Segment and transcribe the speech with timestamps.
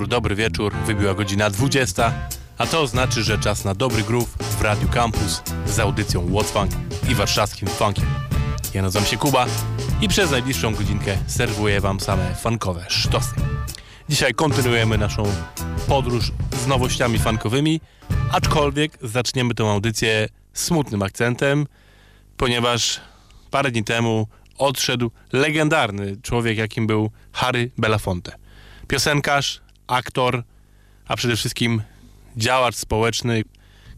[0.00, 0.72] Wieczór, dobry wieczór.
[0.86, 2.12] Wybiła godzina 20,
[2.58, 4.28] a to znaczy, że czas na dobry groove
[4.58, 6.70] w Radiu Campus z audycją What's Funk
[7.10, 8.06] i warszawskim funkiem.
[8.74, 9.46] Ja nazywam się Kuba
[10.00, 13.34] i przez najbliższą godzinkę serwuję wam same funkowe sztosy.
[14.08, 15.22] Dzisiaj kontynuujemy naszą
[15.88, 16.32] podróż
[16.64, 17.80] z nowościami funkowymi,
[18.32, 21.66] aczkolwiek zaczniemy tę audycję smutnym akcentem,
[22.36, 23.00] ponieważ
[23.50, 24.26] parę dni temu
[24.58, 28.32] odszedł legendarny człowiek, jakim był Harry Belafonte.
[28.88, 29.60] Piosenkarz,
[29.90, 30.42] aktor,
[31.08, 31.82] a przede wszystkim
[32.36, 33.42] działacz społeczny,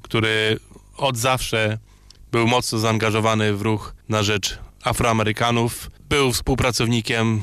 [0.02, 0.58] który
[0.96, 1.78] od zawsze
[2.32, 5.90] był mocno zaangażowany w ruch na rzecz Afroamerykanów.
[6.08, 7.42] Był współpracownikiem,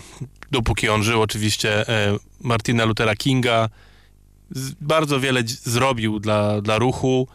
[0.51, 3.69] dopóki on żył, oczywiście e, Martina Luthera Kinga.
[4.81, 7.27] Bardzo wiele zrobił dla, dla ruchu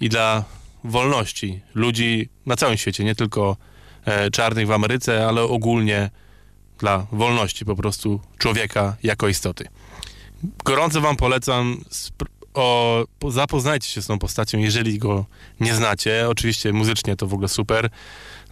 [0.00, 0.44] i dla
[0.84, 3.56] wolności ludzi na całym świecie, nie tylko
[4.04, 6.10] e, czarnych w Ameryce, ale ogólnie
[6.78, 9.68] dla wolności po prostu człowieka jako istoty.
[10.64, 11.84] Gorąco wam polecam
[12.54, 15.26] o, po- zapoznajcie się z tą postacią, jeżeli go
[15.60, 16.28] nie znacie.
[16.28, 17.90] Oczywiście muzycznie to w ogóle super.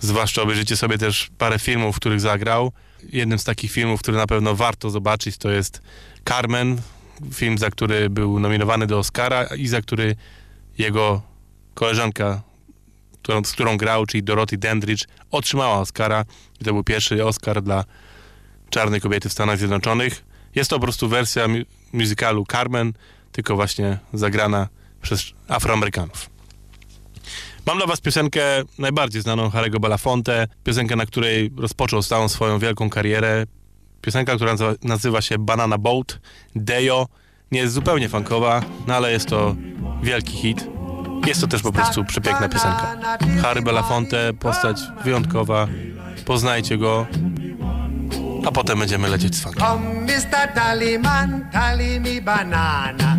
[0.00, 2.72] Zwłaszcza obejrzycie sobie też parę filmów, w których zagrał.
[3.12, 5.82] Jednym z takich filmów, który na pewno warto zobaczyć, to jest
[6.28, 6.80] Carmen,
[7.34, 10.16] film, za który był nominowany do Oscara i za który
[10.78, 11.22] jego
[11.74, 12.42] koleżanka,
[13.22, 16.24] którą, z którą grał, czyli Dorothy Dandridge, otrzymała Oscara.
[16.60, 17.84] I to był pierwszy Oscar dla
[18.70, 20.24] czarnej kobiety w Stanach Zjednoczonych.
[20.54, 21.46] Jest to po prostu wersja
[21.94, 22.92] musicalu Carmen,
[23.32, 24.68] tylko właśnie zagrana
[25.02, 26.30] przez Afroamerykanów.
[27.66, 28.40] Mam dla was piosenkę
[28.78, 33.46] najbardziej znaną Harry'ego Belafonte, piosenkę, na której rozpoczął całą swoją wielką karierę.
[34.00, 36.20] Piosenka, która nazywa się Banana Boat,
[36.56, 37.06] Dejo.
[37.52, 39.56] Nie jest zupełnie funkowa, no ale jest to
[40.02, 40.66] wielki hit.
[41.26, 42.96] Jest to też po prostu przepiękna piosenka.
[43.42, 45.68] Harry Belafonte, postać wyjątkowa.
[46.24, 47.06] Poznajcie go,
[48.46, 49.66] a potem będziemy lecieć z funkiem.
[49.66, 50.54] Come, Mr.
[50.54, 53.16] Tallyman, tally me banana.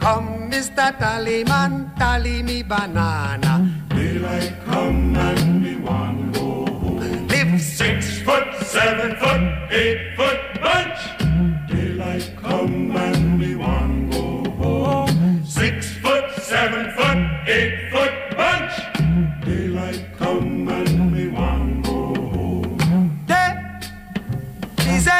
[0.00, 0.98] Come, Mr.
[0.98, 3.60] Tallyman, tally me banana.
[7.30, 9.40] Live Six foot, seven foot,
[9.70, 10.97] eight foot bunch.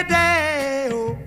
[0.00, 1.18] Oh.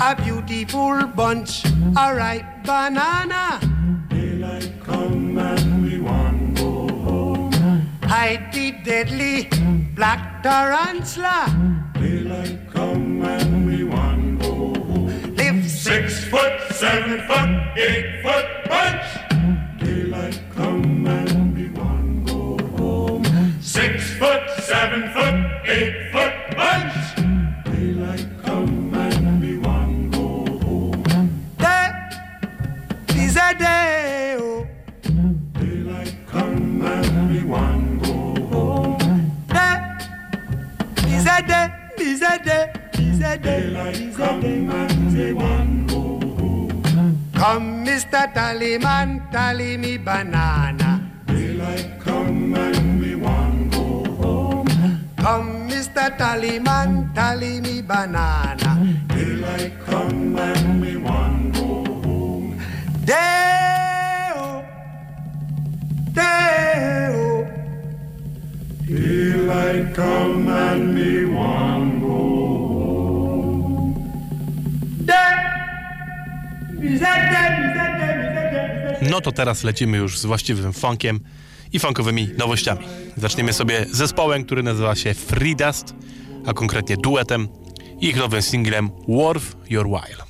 [0.00, 1.64] A beautiful bunch,
[1.96, 3.60] a ripe banana.
[4.08, 7.52] Daylight come and we want go home.
[8.02, 9.48] Hide the deadly
[9.94, 11.46] black tarantula.
[11.94, 13.43] Daylight come and
[17.14, 19.13] seven foot, eight
[79.44, 81.20] teraz lecimy już z właściwym funkiem
[81.72, 82.86] i funkowymi nowościami.
[83.16, 85.94] Zaczniemy sobie zespołem, który nazywa się Freedust,
[86.46, 87.48] a konkretnie duetem
[88.00, 90.24] i ich nowym singlem Worth Your While.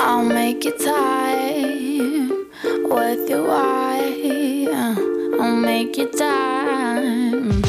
[0.00, 2.28] I'll make you time
[2.82, 4.66] with your why.
[5.40, 7.62] I'll make you time.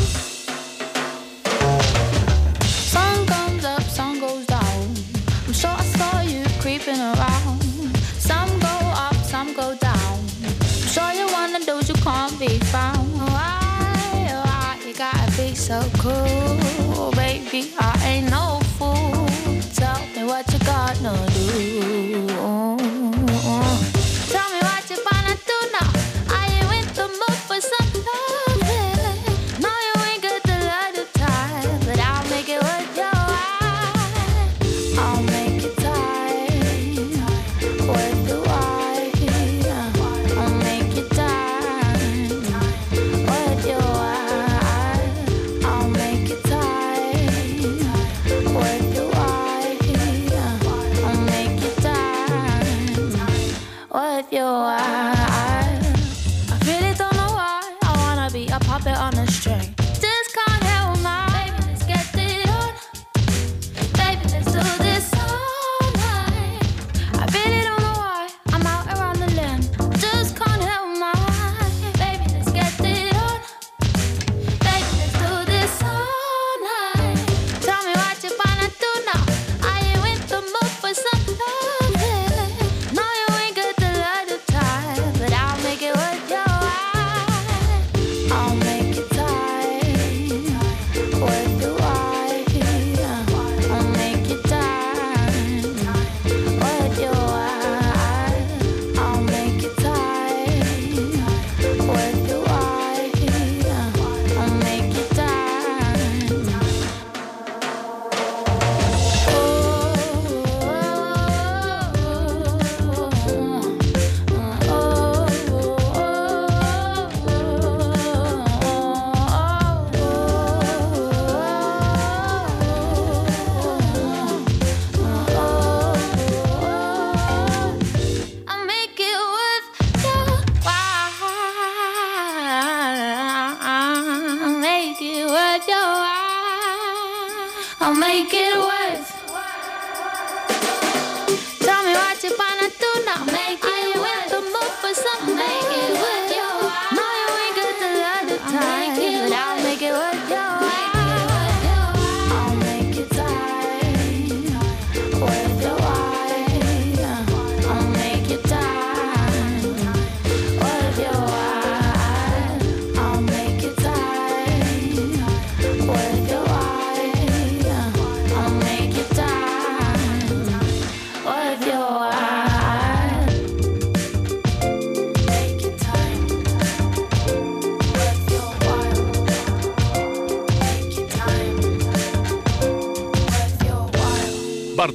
[15.67, 17.73] so cool, baby.
[17.77, 19.27] I ain't no fool.
[19.75, 22.76] Tell me what you gotta do.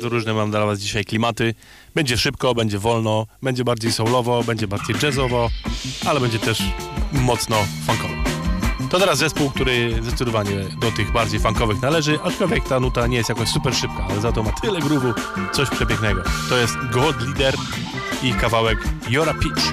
[0.03, 1.55] Bardzo różne mam dla Was dzisiaj klimaty.
[1.95, 5.51] Będzie szybko, będzie wolno, będzie bardziej soulowo, będzie bardziej jazzowo,
[6.07, 6.63] ale będzie też
[7.13, 7.57] mocno
[7.87, 8.15] funkowo.
[8.91, 13.29] To teraz zespół, który zdecydowanie do tych bardziej funkowych należy, aczkolwiek ta nuta nie jest
[13.29, 15.13] jakoś super szybka, ale za to ma tyle grubu,
[15.53, 16.23] coś przepięknego.
[16.49, 17.55] To jest God Leader
[18.23, 18.79] i kawałek
[19.09, 19.73] Jora Peach.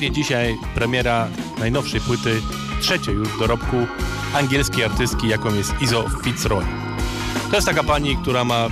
[0.00, 1.28] Dokładnie dzisiaj premiera
[1.58, 2.42] najnowszej płyty,
[2.80, 3.76] trzeciej już dorobku
[4.34, 6.64] angielskiej artystki, jaką jest Izo Fitzroy.
[7.50, 8.68] To jest taka pani, która ma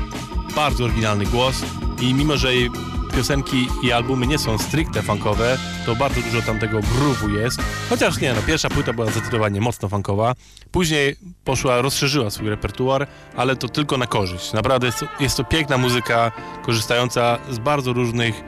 [0.56, 1.62] bardzo oryginalny głos
[2.00, 2.70] i mimo, że jej
[3.16, 7.61] piosenki i albumy nie są stricte funkowe, to bardzo dużo tam tego groove'u jest.
[7.90, 10.35] Chociaż nie, no pierwsza płyta była zdecydowanie mocno funkowa.
[10.70, 13.06] Później poszła, rozszerzyła swój repertuar,
[13.37, 14.52] ale to tylko na korzyść.
[14.52, 16.32] Naprawdę jest to, jest to piękna muzyka,
[16.62, 18.42] korzystająca z bardzo różnych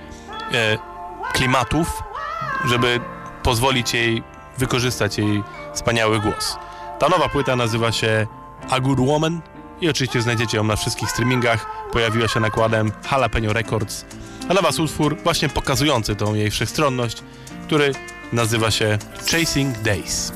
[0.53, 0.79] e,
[1.33, 2.03] klimatów,
[2.65, 3.01] żeby
[3.43, 4.23] pozwolić jej
[4.59, 5.43] wykorzystać jej
[5.75, 6.57] wspaniały głos.
[6.99, 8.27] Ta nowa płyta nazywa się
[8.71, 9.41] A Good Woman
[9.81, 11.67] i oczywiście znajdziecie ją na wszystkich streamingach.
[11.93, 14.05] Pojawiła się nakładem Jalapeno Records.
[14.49, 17.23] A dla Was utwór właśnie pokazujący tą jej wszechstronność,
[17.67, 17.93] który
[18.33, 18.99] nazywa się
[19.31, 20.33] Chasing Days.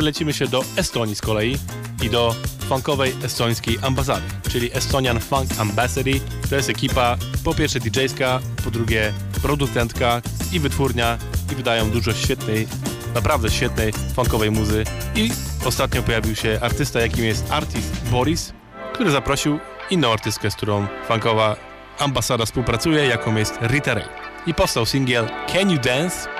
[0.00, 1.56] Przelecimy się do Estonii z kolei
[2.02, 2.34] i do
[2.68, 6.14] funkowej estońskiej ambasady, czyli Estonian Funk Ambassador.
[6.50, 11.18] To jest ekipa po pierwsze DJ-ska, po drugie producentka i wytwórnia
[11.52, 12.68] i wydają dużo świetnej,
[13.14, 14.84] naprawdę świetnej funkowej muzy.
[15.14, 15.30] I
[15.64, 18.52] ostatnio pojawił się artysta, jakim jest artist Boris,
[18.92, 19.58] który zaprosił
[19.90, 21.56] inną artystkę, z którą funkowa
[21.98, 24.08] ambasada współpracuje, jaką jest Rita Ray.
[24.46, 26.39] I powstał singiel Can You Dance?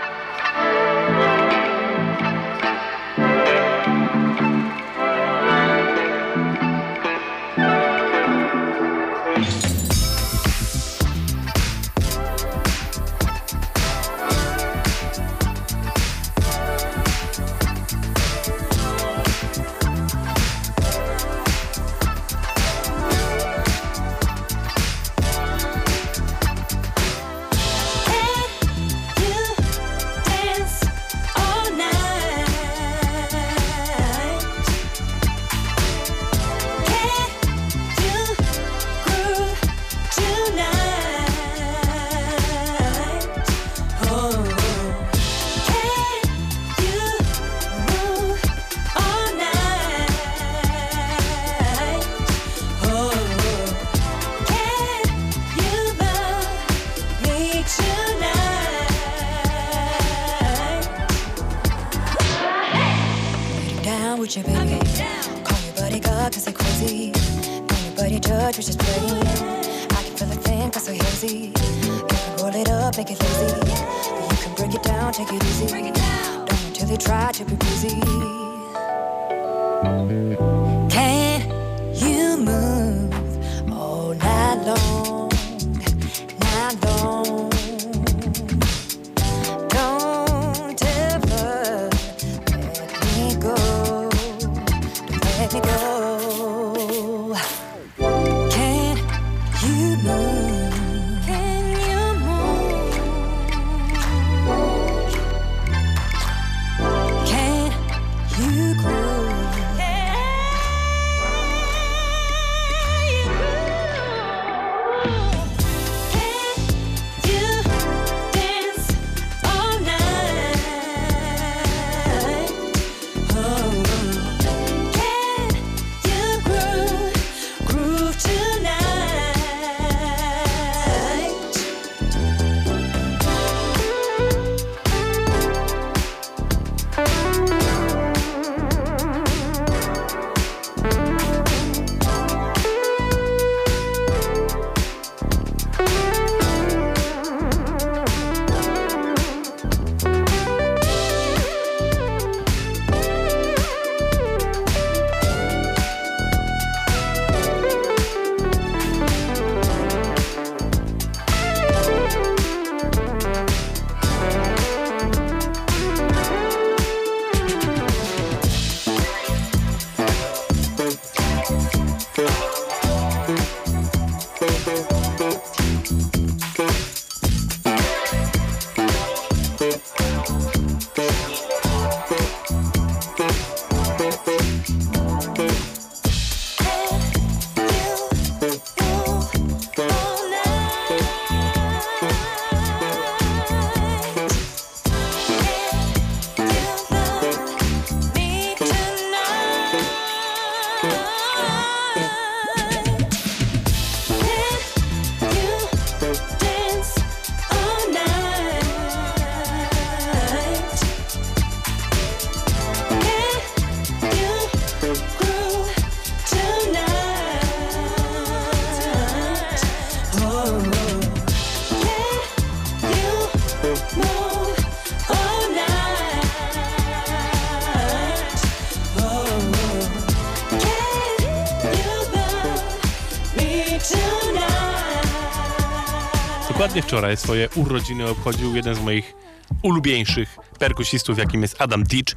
[236.61, 239.15] dokładnie wczoraj swoje urodziny obchodził jeden z moich
[239.63, 242.15] ulubieńszych perkusistów, jakim jest Adam Ditch,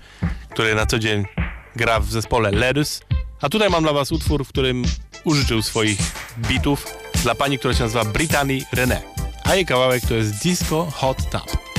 [0.50, 1.26] który na co dzień
[1.76, 3.02] gra w zespole Ledus.
[3.42, 4.84] A tutaj mam dla Was utwór, w którym
[5.24, 6.00] użyczył swoich
[6.38, 6.88] bitów
[7.24, 8.98] dla pani, która się nazywa Brittany René.
[9.44, 11.73] A jej kawałek to jest Disco Hot Tub.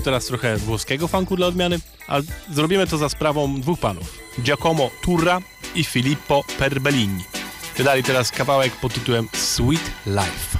[0.00, 4.18] teraz trochę włoskiego fanku dla odmiany, ale zrobimy to za sprawą dwóch panów.
[4.42, 5.40] Giacomo Turra
[5.74, 7.24] i Filippo Perbellini.
[7.76, 10.59] Wydali teraz kawałek pod tytułem Sweet Life.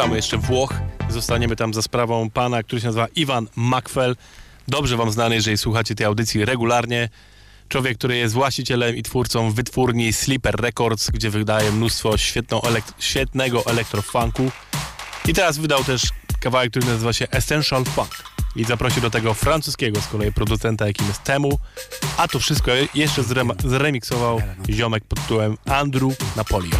[0.00, 0.72] opuszczamy jeszcze Włoch.
[1.08, 4.16] Zostaniemy tam za sprawą pana, który się nazywa Iwan Makwel.
[4.68, 7.08] Dobrze wam znany, jeżeli słuchacie tej audycji regularnie.
[7.68, 12.14] Człowiek, który jest właścicielem i twórcą wytwórni Sleeper Records, gdzie wydaje mnóstwo
[12.98, 14.50] świetnego elektrofunku.
[15.28, 16.02] I teraz wydał też
[16.40, 18.10] kawałek, który nazywa się Essential Funk.
[18.56, 21.58] I zaprosił do tego francuskiego z kolei producenta, jakim jest Temu.
[22.16, 24.74] A to wszystko jeszcze zrem zremiksował no.
[24.74, 26.76] ziomek pod tytułem Andrew Napolio.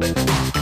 [0.00, 0.59] Thank you.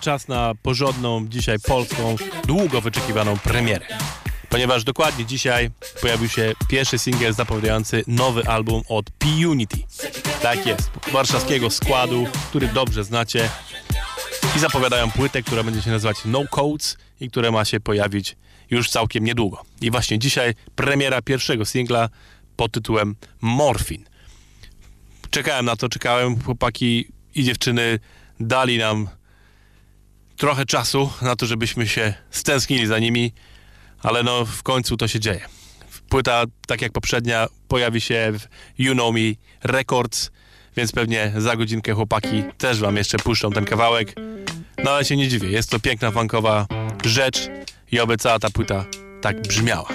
[0.00, 3.86] Czas na porządną, dzisiaj polską, długo wyczekiwaną premierę.
[4.48, 9.78] Ponieważ dokładnie dzisiaj pojawił się pierwszy singiel zapowiadający nowy album od P-Unity.
[10.42, 13.48] Tak jest, warszawskiego składu, który dobrze znacie.
[14.56, 18.36] I zapowiadają płytę, która będzie się nazywać No Codes i która ma się pojawić
[18.70, 19.64] już całkiem niedługo.
[19.80, 22.08] I właśnie dzisiaj premiera pierwszego singla
[22.56, 24.04] pod tytułem Morphin.
[25.30, 26.42] Czekałem na to, czekałem.
[26.42, 27.98] Chłopaki i dziewczyny
[28.40, 29.08] dali nam
[30.40, 33.32] trochę czasu na to, żebyśmy się stęsknili za nimi,
[34.02, 35.40] ale no w końcu to się dzieje.
[36.08, 38.46] Płyta, tak jak poprzednia, pojawi się w
[38.78, 39.20] You Know Me
[39.62, 40.30] Records,
[40.76, 44.14] więc pewnie za godzinkę chłopaki też wam jeszcze puszczą ten kawałek.
[44.84, 46.66] No ale się nie dziwię, jest to piękna funkowa
[47.04, 47.48] rzecz
[47.92, 48.84] i oby cała ta płyta
[49.20, 49.88] tak brzmiała.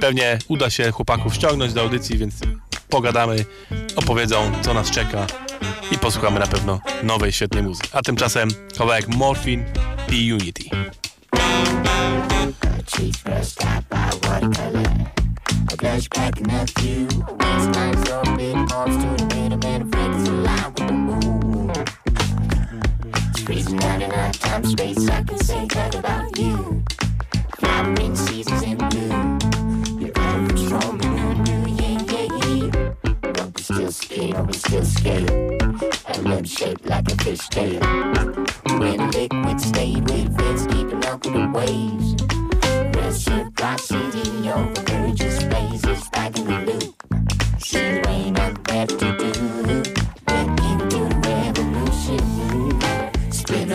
[0.00, 2.34] Pewnie uda się chłopaków ściągnąć do audycji, więc
[2.88, 3.44] pogadamy,
[3.96, 5.26] opowiedzą co nas czeka
[5.90, 7.88] i posłuchamy na pewno nowej, świetnej muzyki.
[7.92, 9.64] A tymczasem kawałek Morphin
[10.12, 10.64] i Unity.
[24.64, 25.10] Space.
[25.10, 26.53] I can say that about you.
[34.74, 35.30] kill scale.
[36.08, 37.80] And I'm shaped like a fish tail.
[38.78, 42.08] When liquid stayed with fins deep with the waves.
[42.96, 46.94] Reciprocity overcurges phases back in the loop.
[47.62, 49.32] See, there ain't nothing left to do.
[50.26, 52.24] Back into revolution.
[53.30, 53.70] Spin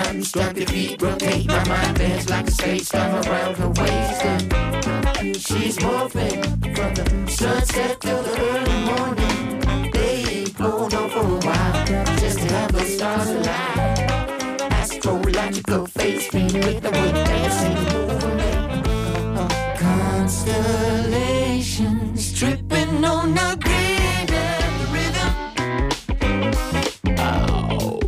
[0.65, 4.19] feet, rotate my mind, dance like a space, time around her waist.
[5.47, 6.41] She's morphing
[6.75, 7.98] from the sunset
[15.59, 18.87] Astrological face painted with the wind dancing movement.
[19.77, 25.33] Constellations tripping on a grid and rhythm.
[27.19, 27.99] Oh.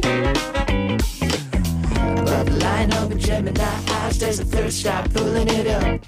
[2.22, 5.84] Above the line of a Gemini eyes, there's a third stop pulling it up, up,
[5.84, 6.01] up, up, up, up.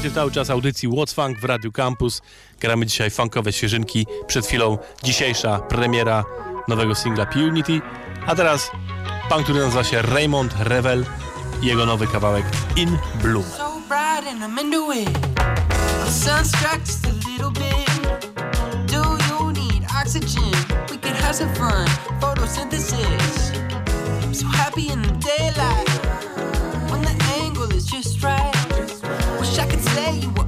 [0.00, 2.22] Słuchacie cały czas audycji What's Funk w Radiu Campus.
[2.60, 4.06] Gramy dzisiaj funkowe świeżynki.
[4.26, 6.24] Przed chwilą dzisiejsza premiera
[6.68, 7.80] nowego singla Punity.
[8.26, 8.70] A teraz
[9.28, 11.06] pan, który nazywa się Raymond Revel
[11.62, 12.44] i jego nowy kawałek
[12.76, 13.44] In Bloom.
[13.44, 13.80] so
[27.92, 28.59] just right.
[30.10, 30.39] Wish I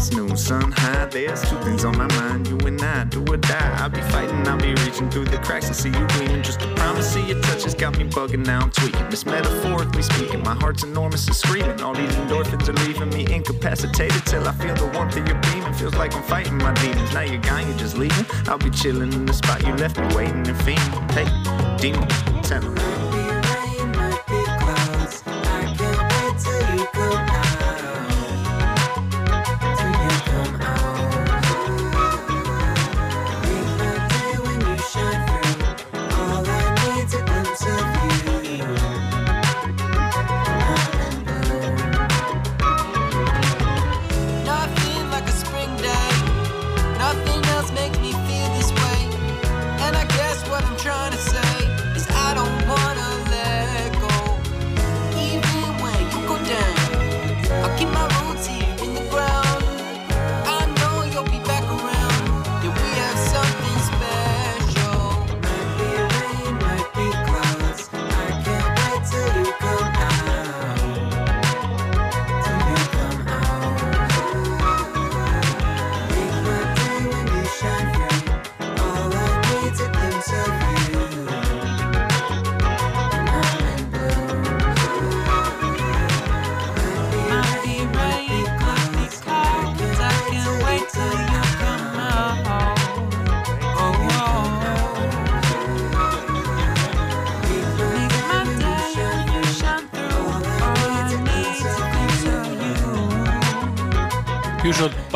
[0.00, 1.04] past noon, sun high.
[1.06, 2.48] There's two things on my mind.
[2.48, 3.76] You and I, do or die.
[3.78, 6.42] I'll be fighting, I'll be reaching through the cracks and see you gleaming.
[6.42, 8.46] Just a promise of your touch has got me bugging.
[8.46, 9.10] Now I'm tweaking.
[9.10, 11.80] This metaphorically speaking, my heart's enormous and screaming.
[11.82, 15.74] All these endorphins are leaving me incapacitated till I feel the warmth of your beaming.
[15.74, 17.12] Feels like I'm fighting my demons.
[17.12, 18.26] Now you're gone, you're just leaving.
[18.48, 21.10] I'll be chilling in the spot you left me, waiting and fiending.
[21.12, 22.08] Hey, demon,
[22.42, 22.99] tell 'em.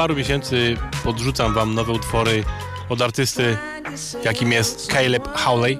[0.05, 2.45] paru miesięcy podrzucam wam nowe utwory
[2.89, 3.57] od artysty,
[4.25, 5.79] jakim jest Caleb Howley.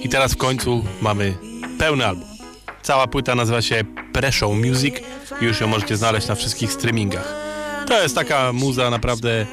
[0.00, 1.34] I teraz w końcu mamy
[1.78, 2.28] pełny album.
[2.82, 4.94] Cała płyta nazywa się Pressure Music
[5.40, 7.34] i już ją możecie znaleźć na wszystkich streamingach.
[7.86, 9.46] To jest taka muza naprawdę,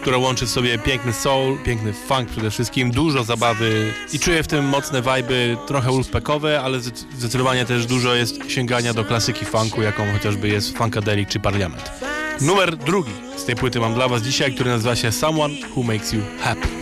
[0.00, 4.46] która łączy w sobie piękny soul, piękny funk przede wszystkim, dużo zabawy i czuję w
[4.46, 6.80] tym mocne wajby, trochę ulfpekowe, ale
[7.18, 12.11] zdecydowanie też dużo jest sięgania do klasyki funku, jaką chociażby jest Funkadelic czy Parliament.
[12.46, 16.12] Numer drugi z tej płyty mam dla Was dzisiaj, który nazywa się Someone Who Makes
[16.12, 16.81] You Happy.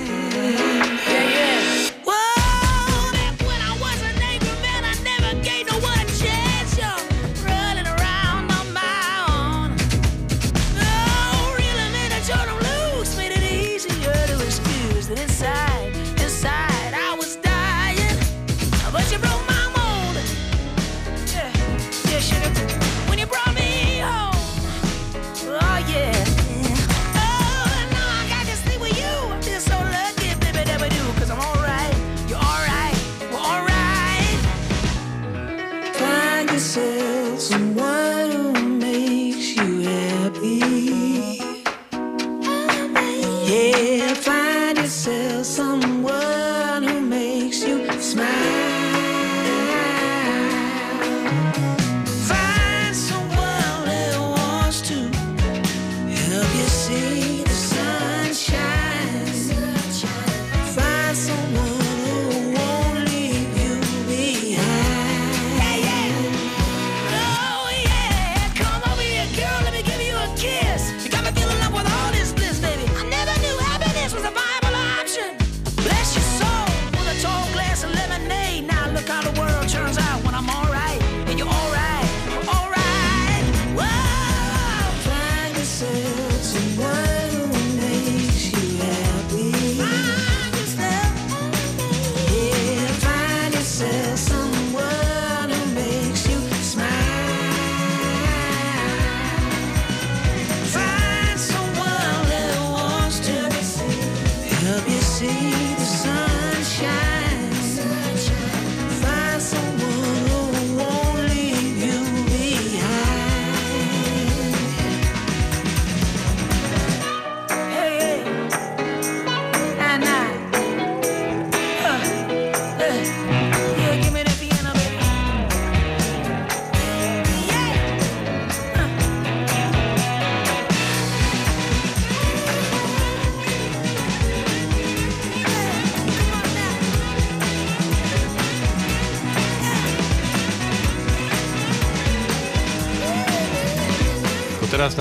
[43.51, 44.40] yeah.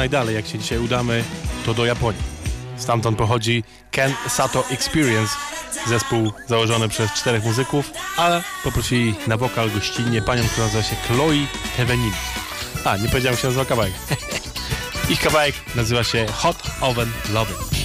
[0.10, 1.24] najdalej, jak się dzisiaj udamy,
[1.66, 2.22] to do Japonii.
[2.78, 5.36] Stamtąd pochodzi Ken Sato Experience,
[5.88, 11.48] zespół założony przez czterech muzyków, ale poprosili na wokal gościnnie panią, która nazywa się Chloe
[11.78, 12.12] Tevenin.
[12.86, 13.94] A, nie powiedziałem, się nazywa kawałek.
[15.10, 17.79] Ich kawałek nazywa się Hot Oven Loving.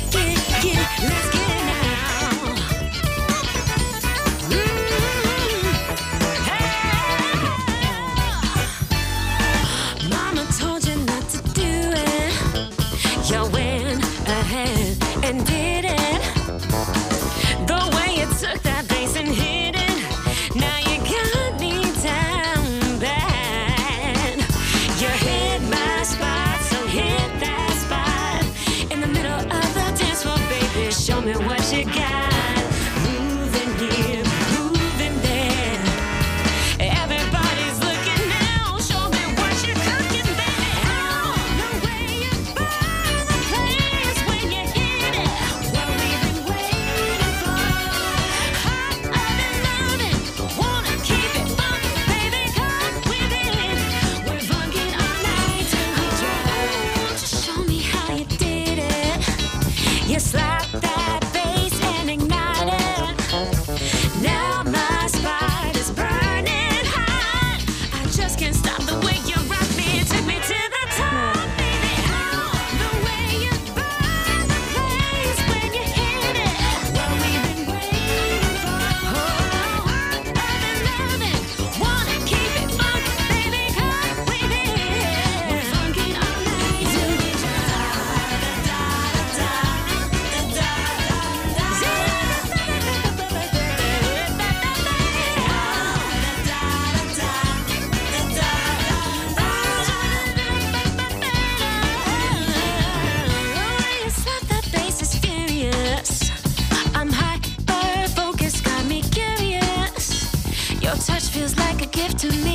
[110.95, 112.54] Your touch feels like a gift to me.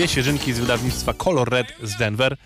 [0.00, 2.36] Dwie świeżynki z wydawnictwa Color Red z Denver.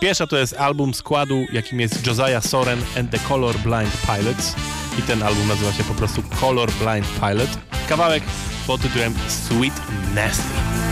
[0.00, 4.54] Pierwsza to jest album składu, jakim jest Josiah Soren and the Color Blind Pilots.
[4.98, 7.58] I ten album nazywa się po prostu Color Blind Pilot.
[7.88, 8.22] Kawałek
[8.66, 9.74] pod tytułem Sweet
[10.14, 10.91] Nasty.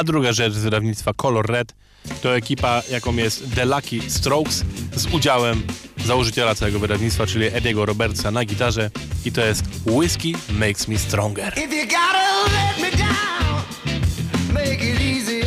[0.00, 1.74] A druga rzecz z wydawnictwa Color Red
[2.22, 4.64] to ekipa, jaką jest The Lucky Strokes
[4.96, 5.62] z udziałem
[6.04, 8.90] założyciela całego wydawnictwa, czyli Ediego Robertsa na gitarze
[9.24, 11.52] i to jest Whiskey Makes Me Stronger.
[11.52, 13.62] If you gotta let me down,
[14.52, 15.39] make it easy.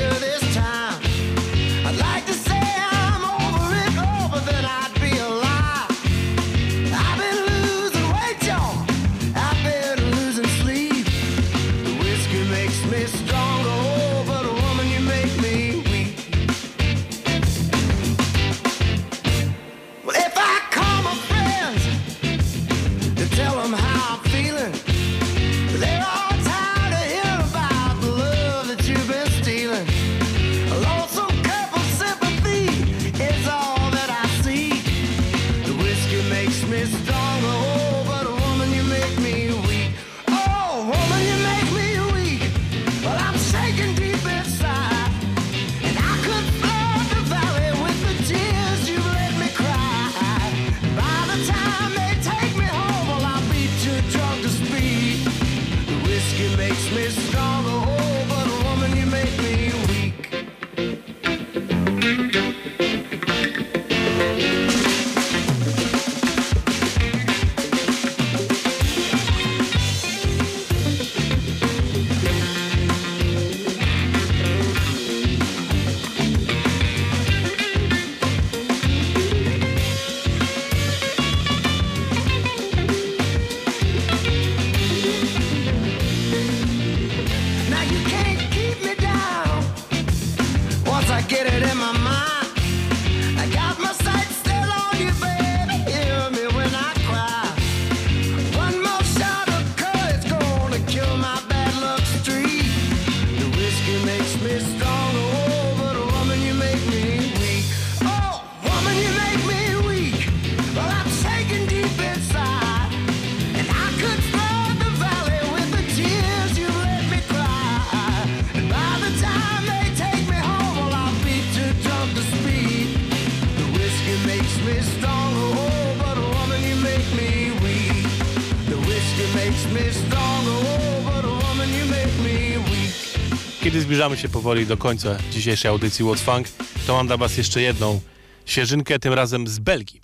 [133.93, 136.47] zbliżamy się powoli do końca dzisiejszej audycji What's Funk,
[136.87, 137.99] to mam dla Was jeszcze jedną
[138.45, 140.01] sierzynkę, tym razem z Belgii.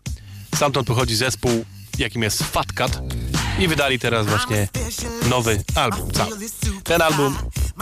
[0.56, 1.66] Stamtąd pochodzi zespół,
[1.98, 3.02] jakim jest Fat Cat
[3.60, 4.68] i wydali teraz właśnie
[5.30, 6.32] nowy album cały.
[6.84, 7.38] Ten album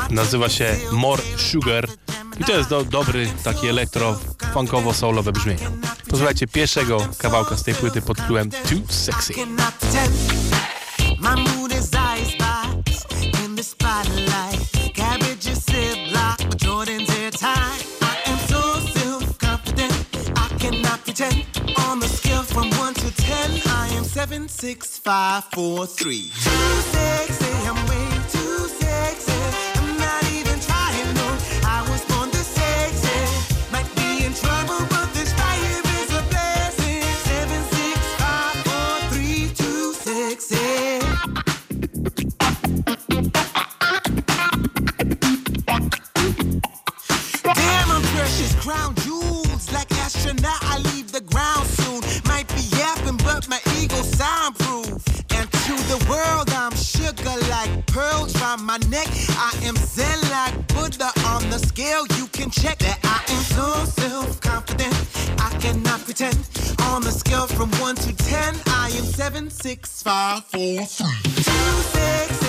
[0.09, 1.87] nazywa się More Sugar
[2.39, 4.19] i to jest do, dobry, taki elektro,
[4.53, 5.69] funkowo soulowe brzmienie.
[6.09, 9.33] Posłuchajcie pierwszego kawałka z tej płyty pod tytułem Too Sexy.
[24.37, 26.49] seven six five four three two
[26.91, 27.41] six.
[27.65, 28.16] I'm waiting.
[56.09, 56.49] world.
[56.51, 59.07] I'm sugar like pearls round my neck.
[59.37, 62.05] I am zen like Buddha on the scale.
[62.17, 64.95] You can check that I am so self confident.
[65.39, 66.37] I cannot pretend.
[66.91, 71.41] On the scale from 1 to 10, I am 7, 6, 5, 4, 3, 2,
[71.41, 72.46] 6,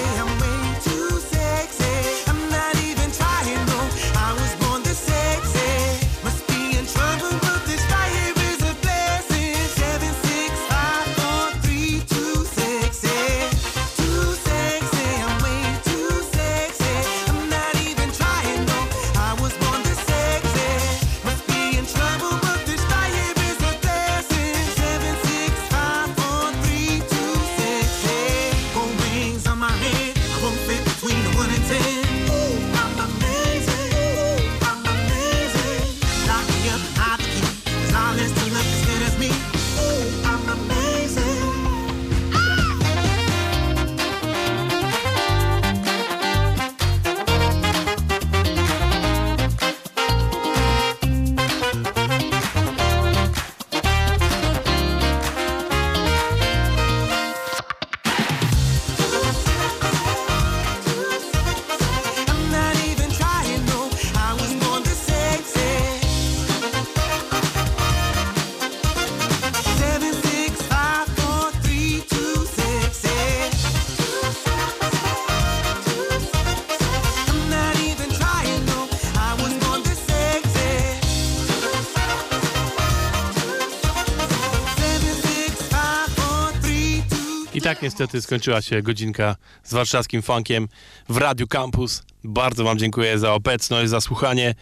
[87.79, 90.68] tak niestety skończyła się godzinka z warszawskim funkiem
[91.09, 92.03] w Radiu Campus.
[92.24, 94.55] Bardzo Wam dziękuję za obecność, za słuchanie.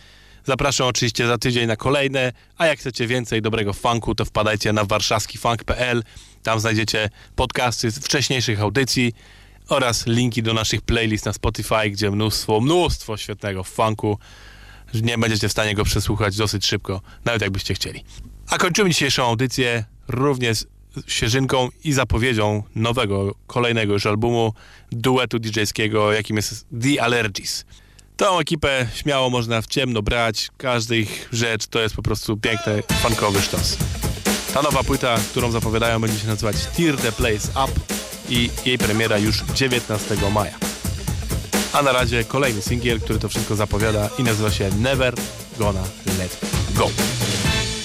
[0.45, 4.85] Zapraszam oczywiście za tydzień na kolejne, a jak chcecie więcej dobrego funku, to wpadajcie na
[4.85, 6.03] warszawskifunk.pl.
[6.43, 9.13] Tam znajdziecie podcasty z wcześniejszych audycji
[9.69, 14.19] oraz linki do naszych playlist na Spotify, gdzie mnóstwo, mnóstwo świetnego funku.
[14.95, 18.05] Nie będziecie w stanie go przesłuchać dosyć szybko, nawet jakbyście chcieli.
[18.51, 20.65] A kończymy dzisiejszą audycję również
[21.07, 24.53] świeżynką i zapowiedzią nowego, kolejnego już albumu
[24.93, 27.65] duetu DJ-skiego, jakim jest The Allergies.
[28.17, 32.83] Tą ekipę śmiało można w ciemno brać, każda ich rzecz to jest po prostu piękny,
[33.03, 33.77] funkowy sztos.
[34.55, 37.73] Ta nowa płyta, którą zapowiadają, będzie się nazywać Tear the Place Up
[38.29, 40.59] i jej premiera już 19 maja.
[41.73, 45.15] A na razie kolejny singiel, który to wszystko zapowiada i nazywa się Never
[45.59, 45.85] Gonna
[46.19, 46.41] Let
[46.75, 46.91] Go.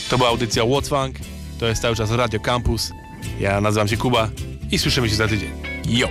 [0.09, 1.16] To była audycja What's Funk,
[1.59, 2.91] to jest cały czas Radio Campus.
[3.39, 4.30] Ja nazywam się Kuba
[4.72, 5.49] i słyszymy się za tydzień.
[5.89, 6.07] Yo!